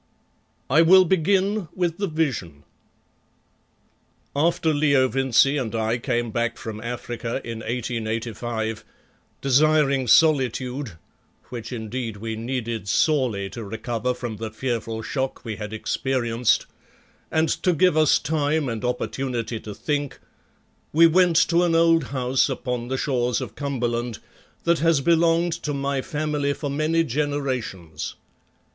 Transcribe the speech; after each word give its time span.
I 0.67 0.81
will 0.81 1.05
begin 1.05 1.67
with 1.75 1.99
the 1.99 2.07
Vision. 2.07 2.63
After 4.35 4.73
Leo 4.73 5.07
Vincey 5.07 5.57
and 5.57 5.75
I 5.75 5.99
came 5.99 6.31
back 6.31 6.57
from 6.57 6.81
Africa 6.81 7.39
in 7.43 7.59
1885, 7.59 8.83
desiring 9.41 10.07
solitude, 10.07 10.93
which 11.49 11.71
indeed 11.71 12.17
we 12.17 12.35
needed 12.35 12.89
sorely 12.89 13.47
to 13.51 13.63
recover 13.63 14.15
from 14.15 14.37
the 14.37 14.49
fearful 14.49 15.03
shock 15.03 15.45
we 15.45 15.57
had 15.57 15.71
experienced, 15.71 16.65
and 17.29 17.49
to 17.61 17.71
give 17.71 17.95
us 17.95 18.17
time 18.17 18.67
and 18.69 18.83
opportunity 18.83 19.59
to 19.59 19.75
think, 19.75 20.19
we 20.91 21.05
went 21.05 21.35
to 21.49 21.61
an 21.61 21.75
old 21.75 22.05
house 22.05 22.49
upon 22.49 22.87
the 22.87 22.97
shores 22.97 23.39
of 23.39 23.53
Cumberland 23.53 24.17
that 24.63 24.79
has 24.79 24.99
belonged 24.99 25.53
to 25.61 25.75
my 25.75 26.01
family 26.01 26.53
for 26.53 26.71
many 26.71 27.03
generations. 27.03 28.15